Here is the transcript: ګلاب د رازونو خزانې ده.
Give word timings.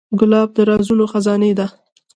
ګلاب 0.19 0.49
د 0.55 0.57
رازونو 0.69 1.05
خزانې 1.11 1.51
ده. 1.59 1.67